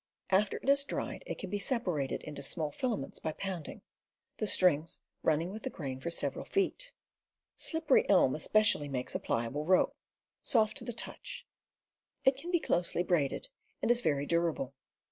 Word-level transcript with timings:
After 0.31 0.57
it 0.63 0.67
is 0.67 0.83
dried 0.83 1.21
it 1.27 1.37
can 1.37 1.51
be 1.51 1.59
separated 1.59 2.23
into 2.23 2.41
small 2.41 2.71
filaments 2.71 3.19
by 3.19 3.33
pounding, 3.33 3.83
the 4.37 4.47
strings 4.47 4.99
running 5.21 5.51
with 5.51 5.61
the 5.61 5.69
grain 5.69 5.99
for 5.99 6.09
several 6.09 6.43
feet. 6.43 6.91
Slip 7.55 7.87
pery 7.87 8.09
elm 8.09 8.33
especially 8.33 8.89
makes 8.89 9.13
a 9.13 9.19
pliable 9.19 9.63
rope, 9.63 9.95
soft 10.41 10.77
to 10.77 10.83
the 10.83 10.91
touch; 10.91 11.45
it 12.25 12.35
can 12.35 12.49
be 12.49 12.59
closely 12.59 13.03
braided, 13.03 13.49
and 13.79 13.91
is 13.91 14.01
very 14.01 14.25
durable. 14.25 14.73